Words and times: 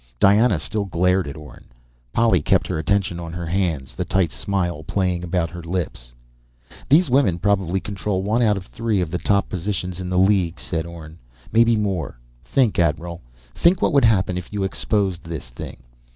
Diana 0.19 0.57
still 0.57 0.85
glared 0.85 1.27
at 1.27 1.37
Orne. 1.37 1.65
Polly 2.11 2.41
kept 2.41 2.65
her 2.65 2.79
attention 2.79 3.19
on 3.19 3.33
her 3.33 3.45
hands, 3.45 3.93
the 3.93 4.03
tight 4.03 4.31
smile 4.31 4.81
playing 4.83 5.23
about 5.23 5.51
her 5.51 5.61
lips. 5.61 6.11
"These 6.89 7.07
women 7.07 7.37
probably 7.37 7.79
control 7.79 8.23
one 8.23 8.41
out 8.41 8.57
of 8.57 8.65
three 8.65 8.99
of 8.99 9.11
the 9.11 9.19
top 9.19 9.47
positions 9.47 9.99
in 9.99 10.09
the 10.09 10.17
League," 10.17 10.59
said 10.59 10.87
Orne. 10.87 11.19
"Maybe 11.51 11.77
more. 11.77 12.17
Think, 12.43 12.79
admiral... 12.79 13.21
think 13.53 13.79
what 13.79 13.93
would 13.93 14.05
happen 14.05 14.39
if 14.39 14.51
you 14.51 14.63
exposed 14.63 15.23
this 15.23 15.49
thing. 15.51 15.83